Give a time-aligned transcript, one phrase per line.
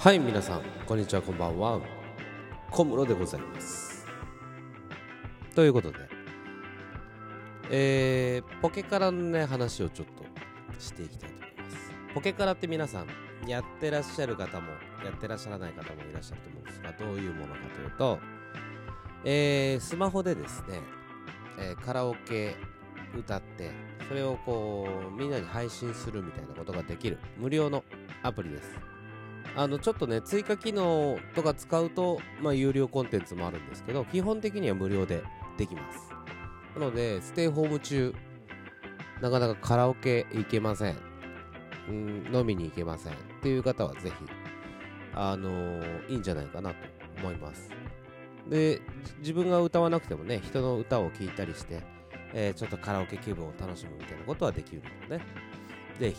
[0.00, 1.78] はい皆さんこんにちはこんばんは。
[2.70, 4.06] 小室でございます。
[5.54, 5.98] ということで
[7.70, 10.24] えー、ポケカラのね話をちょっと
[10.80, 11.92] していきたいと思います。
[12.14, 13.08] ポケカラって皆さん
[13.46, 14.68] やってらっしゃる方も
[15.04, 18.18] やってらっしゃらない方もいらっしゃると思うんですがどういうものかというと
[19.26, 20.80] えー、スマホでですね、
[21.58, 22.56] えー、カラオケ
[23.14, 23.70] 歌って
[24.08, 27.84] それをこうみんなに配信するみたいなことができる無料の
[28.22, 28.90] アプリです。
[29.56, 35.22] あのちょっとね追加機能とか使うと、まあ、有料コンテンツもあるんですけど基本的には無料で
[35.58, 36.10] できます。
[36.78, 38.14] なのでステイホーム中
[39.20, 40.96] なかなかカラオケ行けません。
[41.88, 43.12] うん飲みに行けません。
[43.12, 44.14] っていう方はぜひ
[45.14, 46.76] あのー、いいんじゃないかなと
[47.18, 47.70] 思います。
[48.48, 48.80] で
[49.18, 51.82] 自分が歌わなくてもね人の歌を聴いたりして、
[52.32, 55.24] えー、ちょっとカラオケ気分を楽しむみたいなことはできるのでね
[55.98, 56.12] ぜ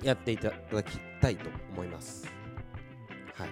[0.00, 2.26] ひやっていただきたいと思います。
[3.34, 3.48] はい。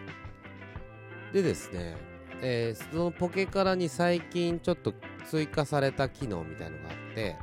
[1.32, 1.96] でですね、
[2.40, 4.94] えー、そのポケカラに最近ちょっと
[5.26, 7.36] 追加された機能みたいのがあって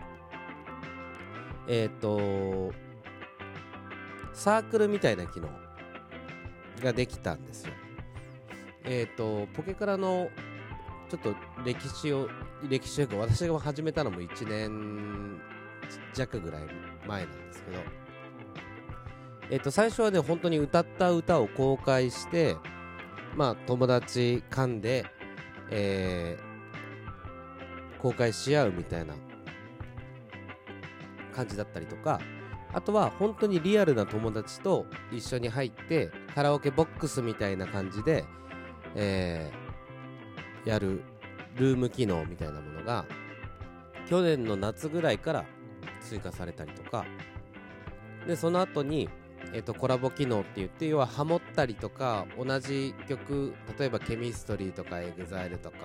[1.67, 2.73] えっ、ー、と
[4.33, 5.49] サークルみたいな機能
[6.81, 7.73] ができたんですよ。
[8.85, 10.29] えっ、ー、と、ポケカラの
[11.09, 12.27] ちょっと歴史を、
[12.67, 15.39] 歴史というか私が始めたのも1年
[16.13, 16.63] 弱ぐらい
[17.07, 17.77] 前なんですけど、
[19.49, 22.55] えっ、と、最初はね、本当に歌った歌を公開して、
[23.35, 25.05] まあ、友達間で、
[25.69, 29.15] えー、公開し合うみたいな
[31.35, 32.19] 感じだったりとか、
[32.73, 38.25] あとは本当にリアルな友達と一緒に入ってカラオケボックスみたいな感じで
[38.95, 41.01] えー、やる
[41.55, 43.05] ルーム機能みたいなものが
[44.07, 45.45] 去年の夏ぐらいから
[46.01, 47.05] 追加されたりとか。
[48.27, 49.09] でその後に
[49.51, 55.77] えーと、コラボ機能って言って要はハモったりとか同じ曲例えば CHEMISTRY とか EXILE とか、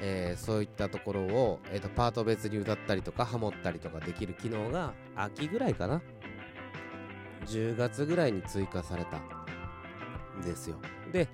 [0.00, 6.00] えー、そういったところを、えーとパート別に歌ったりとかハモったりとかできる機能が秋ぐらいかな。
[7.46, 9.18] 10月ぐらいに追加された。
[10.38, 10.76] んですよ。
[11.12, 11.28] で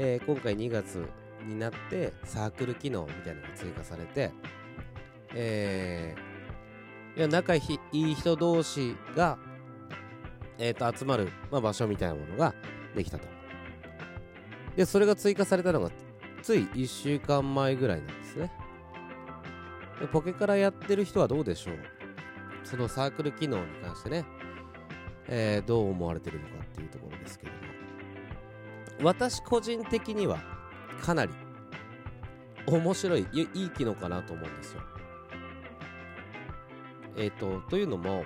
[0.00, 1.08] えー、今回2月
[1.44, 4.30] になってサークル機能みたいなのが追加されて、
[5.34, 7.60] えー、いや仲い
[7.92, 9.38] い人同士が、
[10.58, 12.54] えー、と集まる、まあ、場所みたいなものが
[12.94, 13.26] できたと。
[14.76, 15.90] で、それが追加されたのが
[16.42, 18.52] つい1週間前ぐらいなんですね。
[20.00, 21.74] でポケからやってる人はどうでしょう？
[22.64, 24.24] そのサークル機能に関してね、
[25.26, 27.58] えー、どう思われてるのかっていうところですけども。
[29.02, 30.38] 私個人的には
[31.02, 31.32] かなり
[32.66, 34.80] 面白いいい機能かなと思うんですよ。
[37.16, 38.24] えっ、ー、とというのも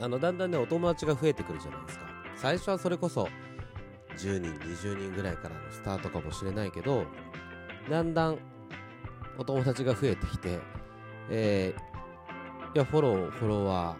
[0.00, 2.04] あのだんだんねお友達が増えてくるじゃないですか。
[2.36, 3.28] 最初はそれこそ
[4.16, 7.04] 10人20人ぐらいからのスタートかもしれないけど
[7.88, 8.38] だんだん
[9.38, 10.58] お友達が増えてきて、
[11.30, 13.96] えー、いやフォローフォロワ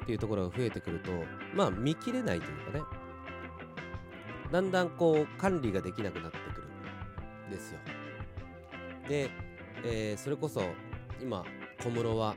[0.00, 1.10] ーっていうところが増えてくると
[1.54, 2.84] まあ見切れないというかね。
[4.50, 6.68] だんだんこう管理ができなくなってくる
[7.48, 7.78] んですよ。
[9.08, 9.30] で、
[9.82, 10.62] えー、それこそ
[11.22, 11.42] 今
[11.82, 12.36] 小室は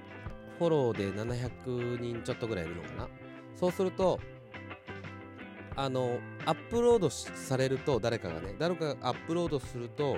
[0.57, 3.07] フォローで700人ちょっとぐらいいるのかな？
[3.55, 4.19] そうすると
[5.75, 10.17] あのアップロードされると誰かがね誰かがアップロードすると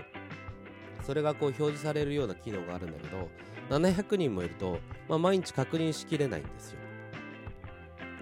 [1.05, 3.29] それがこう表示されるような機能があるんだけど
[3.69, 6.79] 700人もいると、まあ、毎日確認しきれないんですよ。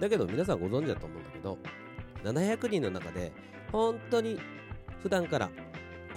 [0.00, 1.58] だけど皆さんご存知だと思うんだけど
[2.24, 3.32] 700人の中で
[3.72, 4.38] 本当に
[5.02, 5.50] 普段から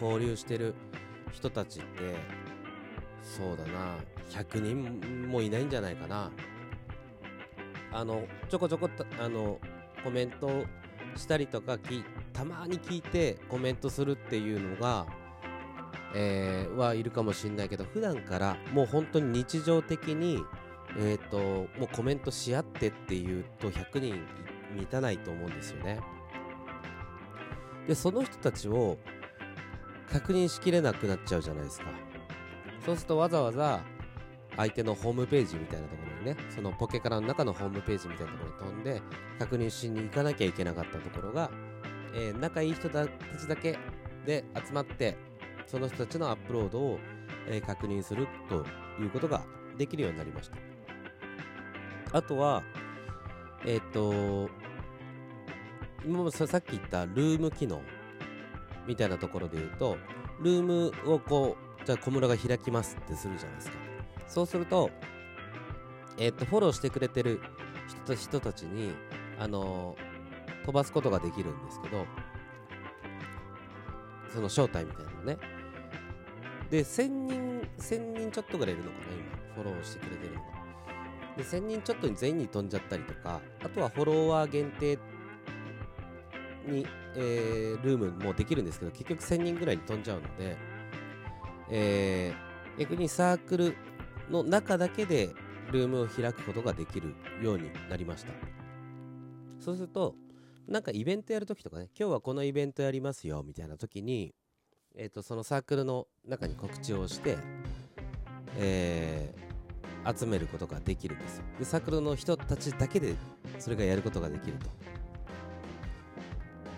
[0.02, 0.74] 交流してる
[1.32, 2.16] 人たちって
[3.38, 3.98] そうだな。
[4.32, 6.32] 100人もいないんじゃないかな。
[7.92, 9.60] あのちょこちょこあの
[10.04, 10.66] コメント
[11.16, 12.04] したりとかき
[12.34, 15.08] たまに聞いてコメントするっていうのが、
[16.16, 20.44] えー、はいるかもしれないけど普段からもう本当に日常的に
[20.98, 21.38] えっ、ー、と
[21.80, 24.24] もうコメントし合ってっていうと100人
[24.76, 26.00] 満たないと思うんですよね。
[27.88, 28.98] でその人たちを
[30.12, 32.09] 確認しきれなくなっちゃうじゃないですか。
[32.86, 33.82] そうするとわざわざ
[34.58, 39.02] 相手のホームページみたいなところにねそのポケカラの中のホームページみたいなところに飛んで
[39.38, 41.50] 確認しに行かなきゃいけなかったところが、
[42.14, 43.12] えー、仲いい人たち
[43.48, 43.78] だけ
[44.26, 45.18] で集まって
[45.66, 47.00] その人たちのアップロードを、
[47.48, 48.66] えー、確認すると
[49.02, 49.44] いうことが
[49.78, 50.58] できるようになりました。
[52.12, 52.64] あとは
[53.66, 54.50] えっ、と
[56.06, 57.82] 今もさっき言ったルーム機能
[58.88, 59.98] みたいなところで言うと
[60.42, 63.78] ルームをこうじゃあ小室が開きますってするじゃないですか。
[64.28, 64.90] そうすると
[66.18, 67.40] えっ、とフォローしてくれてる
[68.06, 68.92] 人人たちに
[69.40, 72.06] あのー、飛ばすことができるんですけど
[74.34, 75.38] その正体みたいなのね。
[76.70, 80.48] で1000人1000人ちょっとぐらいいるのかな今フォローしてくれてるのが。
[81.38, 85.00] で1000人ちょっとに全員に飛んじゃったりとかあとはフォロワー限定
[86.68, 86.86] に、
[87.16, 90.58] えー、ルームもできるんですけど結局1000人ぐらいに飛んじゃうので、
[91.70, 93.76] えー、逆にサークル
[94.30, 95.34] の中だけで
[95.72, 98.34] ルームを開くことができるようになりました。
[99.60, 100.16] そうすると
[100.68, 104.34] なんかイベントやるときとかね今日はこのイベントやりますよみたいな時に、
[104.96, 107.38] えーと、そのサークルの中に告知をして、
[108.56, 111.44] えー、集めることができるんですよ。
[111.64, 113.16] サークルの人たちだけで
[113.58, 114.70] それがやることができると。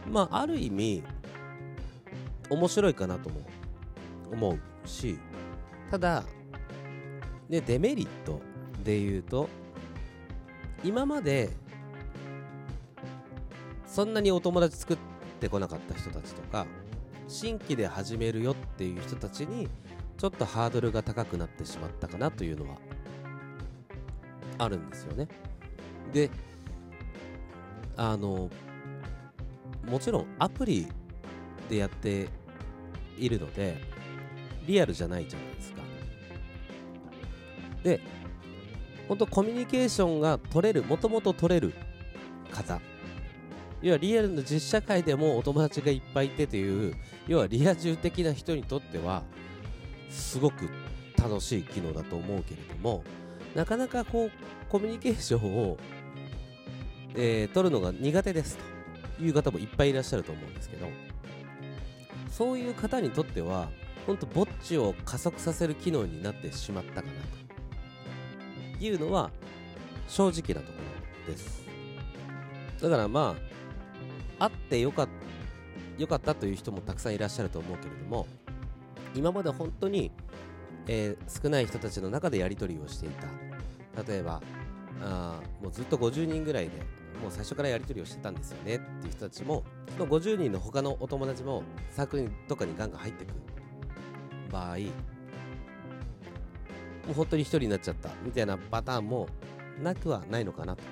[0.09, 1.03] まあある意味
[2.49, 3.41] 面白いかなとも
[4.31, 4.70] 思う。
[4.85, 5.17] し
[5.89, 6.23] ただ
[7.49, 8.41] ねデメリット
[8.83, 9.49] で言うと
[10.83, 11.49] 今まで
[13.85, 14.97] そんなにお友達作っ
[15.39, 16.65] てこなかった人たちとか
[17.27, 19.67] 新規で始めるよっていう人たちに
[20.17, 22.77] ちょっとハードルが高くなってしまったかなというのは
[24.57, 25.27] あるんですよね。
[26.13, 26.29] で
[27.97, 28.49] あの
[29.89, 30.87] もちろんアプリ
[31.69, 32.29] でやって
[33.17, 33.77] いるので
[34.65, 35.81] リアルじゃないじゃないですか。
[37.83, 37.99] で
[39.07, 41.73] 本当コミュニケーションが取れるもともと取れる
[42.51, 42.79] 方。
[43.81, 46.95] 要はリアルの実社会でもお友達がいっぱいいてという
[47.27, 49.23] 要はリア充的な人にとっては
[50.11, 50.69] すごく
[51.17, 53.03] 楽しい機能だと思うけれども
[53.55, 54.31] なかなかこう
[54.69, 55.77] コミュニケーションを、
[57.15, 58.71] えー、取るのが苦手ですと。
[59.21, 60.87] いう方もいっぱいいらっしゃると思うんですけど
[62.29, 63.69] そういう方にとっては
[64.05, 67.13] 本当ぼっちを加速させる機能になってしまったかな
[68.77, 69.31] というのは
[70.07, 70.79] 正直なとこ
[71.27, 71.61] ろです。
[72.81, 73.35] だからま
[74.39, 75.07] ああってよか
[75.97, 78.25] よかったという人もたくさんいらっしゃると思うけれども
[79.13, 80.11] 今まで本当に、
[80.87, 83.27] えー、少ない人たちの中でやり取りをしていた。
[84.03, 84.41] 例えば
[85.03, 86.71] あもうずっと50人ぐらいで
[87.21, 89.63] もう最初からやり取りをしてたんですよねっていう人たちも
[89.97, 93.33] その50人の他のお友達もサークルとかにガンガン入ってくる
[94.51, 94.83] 場合も
[97.11, 99.27] う本当に1人になっちゃったみたいなパターンも
[99.81, 100.83] なくはないのかなと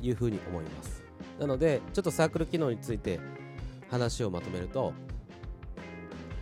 [0.00, 1.02] いうふうに思います。
[1.40, 3.20] なのでちょっとサークル機能について
[3.90, 4.92] 話をまとめると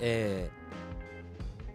[0.01, 0.51] え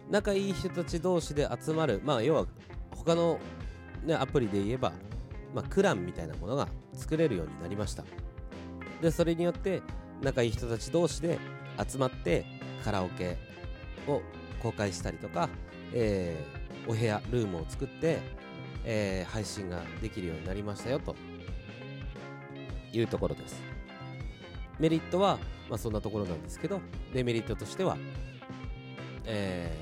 [0.08, 2.46] ー、仲いい人たち同士で集まるまあ要は
[2.90, 3.40] 他の、
[4.04, 4.92] ね、アプリで言えば、
[5.54, 8.04] まあ、クランみたいなものが作れるようになりました。
[9.00, 9.82] でそれによって
[10.22, 11.38] 仲いい人たち同士で
[11.84, 12.44] 集まって
[12.84, 13.36] カラオケ
[14.06, 14.22] を
[14.62, 15.48] 公開したりとか、
[15.92, 18.20] えー、お部屋ルームを作って、
[18.84, 21.16] えー、配信ができるようになりましたよと
[22.92, 23.60] いうところです。
[24.78, 25.38] メリットは、
[25.68, 26.80] まあ、そんなところなんですけど
[27.12, 27.96] デメリットとしては、
[29.24, 29.76] え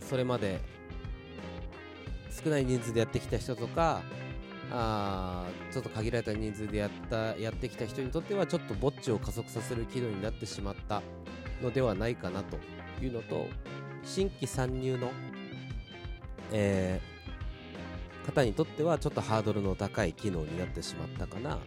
[0.00, 0.60] ー、それまで
[2.42, 4.02] 少ない人数でやってきた人とか
[4.72, 11.02] あちょっと限られた人数でやったやってきた人にとってはちょっとぼっちを加速させる機能になってしまった
[11.62, 12.58] のではないかなと
[13.04, 13.46] いうのと
[14.04, 15.10] 新規参入の、
[16.52, 21.58] えー、方にとってはちょっとハードルの高い機能になってしまったかな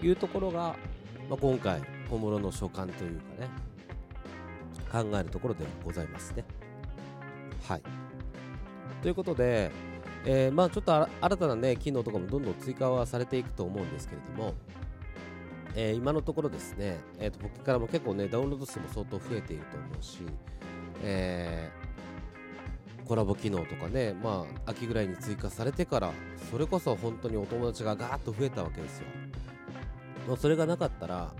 [0.00, 0.76] というところが、
[1.28, 3.50] まあ、今回小室の所感というかね
[5.10, 6.44] 考えるところではございますね。
[7.68, 7.82] はい。
[9.02, 9.72] ということで、
[10.24, 14.54] えー、まあちょっと新たなね機能とかもどんどん追加はされていくと思うんですけれども
[15.78, 20.20] えー、今のところですね、えー、と僕からも結構ね、ダウンロード数も相当増えていると思うし、
[21.02, 26.12] えー、コラボ機能とかね、まあ、秋ぐらいに追加されてから、
[26.50, 29.06] それこそ本当にお友達がガーッと増えたわけですよ。
[30.26, 31.32] もうそれがなかったら、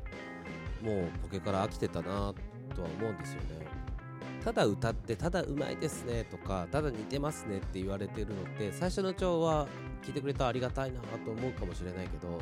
[0.82, 2.34] もうポケから飽きてたな
[2.74, 3.66] とは思うんですよね。
[4.44, 9.66] ただ歌って、ただうまいですねとか、ただ似てますねって言われてるのって、最初のうちは
[10.04, 12.40] 聞いてくれたらありがたいなと思うかもしれないけど、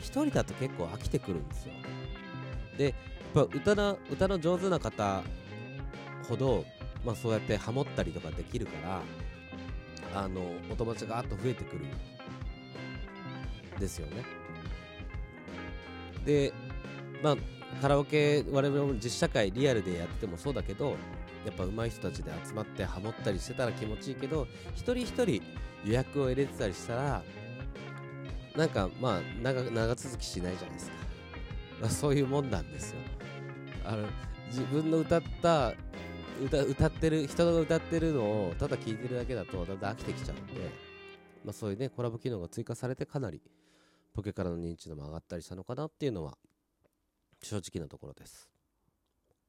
[0.00, 1.72] 1人だと結構飽きてくるんですよ
[2.76, 2.94] でやっ
[3.34, 5.22] ぱ歌の歌の上手な方
[6.24, 6.64] ほど、
[7.04, 9.02] まあ、そうやってハモったりとかできるから
[10.14, 11.84] あのお友達がガーッと増えてくる
[13.78, 14.24] ですよね。
[16.24, 16.52] で
[17.22, 17.36] まあ
[17.80, 20.96] カラオケ我々も実社会リアルでやってもそうだけど
[21.44, 25.42] やっぱ上手い人たちで集まってハモったりしてたら気持ちいいけど一人一人
[25.84, 27.22] 予約を入れてたりしたら
[28.56, 30.96] なんかまあ長長続きしないじゃないですか、
[31.80, 32.96] まあ、そういうもんなんですよ。
[33.84, 34.06] あの
[34.48, 35.74] 自分の歌った
[36.44, 40.70] 歌歌ってる人が歌ってるのをただ聴いてるだけだとだんだん飽きてきちゃうんで、
[41.44, 43.40] まあ、そういうねコラボ機能が追加されてかなり
[44.14, 46.36] ポケからの認知度も上がったりしたのかなっていうのは
[47.42, 48.50] 正直なところです。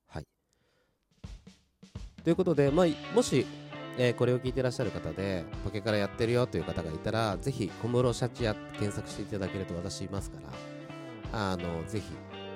[0.07, 0.27] はい。
[2.23, 3.45] ということで、まあ、もし、
[3.97, 10.37] えーこれを聞いてらっしゃる方でポケからやってるよという方がいたらぜひ小室シャチヤ検索していただけると私いますか
[11.33, 12.05] らあのぜひ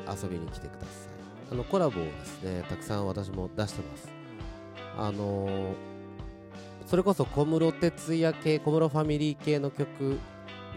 [0.07, 1.12] 遊びに来てください。
[1.51, 4.09] あのコラボをですねたくさん私も出してます。
[4.97, 5.73] あのー
[6.85, 10.19] それこそ小室哲哉系小室ファミリー系の曲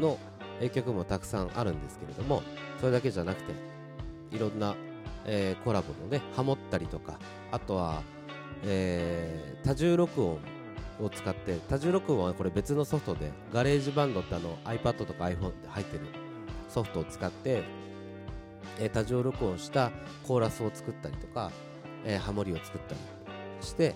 [0.00, 0.18] の
[0.60, 2.42] え曲もたくさんあるんですけれども
[2.78, 3.52] それだけじゃなくて
[4.30, 4.76] いろんな、
[5.24, 7.18] えーコラボのねハモったりとか
[7.50, 8.02] あとは、
[8.64, 10.38] えー多重録音
[11.02, 16.06] を使って多重録音はこれ別のソフトで GarageBand ってあの iPad とか iPhone で入ってる
[16.68, 17.64] ソフトを使って、
[18.78, 19.90] え多重録音した
[20.26, 21.50] コーラスを作ったりとか、
[22.04, 23.00] えーハモリを作ったり
[23.60, 23.94] して、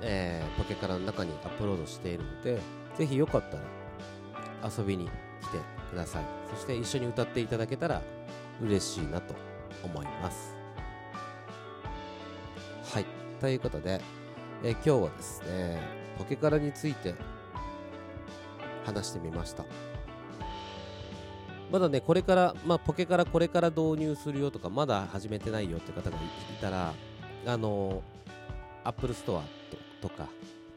[0.00, 2.58] えーポケカラの中にアップロードしているので
[2.96, 3.62] ぜひよかったら
[4.76, 5.08] 遊びに来
[5.48, 5.58] て
[5.90, 6.24] ください。
[6.54, 8.02] そして一緒に歌っていただけたら
[8.60, 9.34] 嬉しいなと
[9.82, 10.54] 思います。
[12.92, 13.06] はい。
[13.40, 14.00] ということで、
[14.62, 15.80] え今日はですね
[16.18, 17.14] ポケカラについて
[18.84, 19.64] 話してみました。
[21.72, 26.20] まだねこれから、まあ、ポケからこれから導入するよとかまだ始めてないよって方がい
[26.60, 26.92] たら
[27.46, 29.46] あのー、Apple Store と
[30.02, 30.26] とか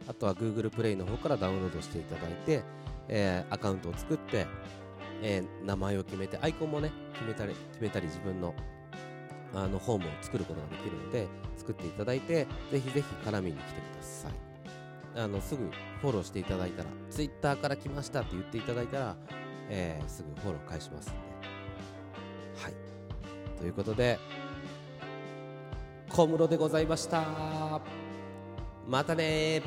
[0.08, 2.64] あとは Google Play の方からダウンロードしていただいて、
[3.10, 4.48] えーアカウントを作って、
[5.22, 8.54] えー名前を決めてアイコンもね決めたり決めたり自分の
[9.54, 14.32] あのホームを作ることができるので作っていただいてぜひぜひ絡みに来てください。
[15.18, 15.70] あのすぐ
[16.02, 19.16] フォローしていただいたら Twitter から来ましたって言っていただいたら、
[19.70, 21.18] えーすぐフォロー返しますんで。
[22.62, 22.74] はい。
[23.58, 24.20] ということで
[26.10, 27.82] 小室でございました。
[28.88, 29.62] またね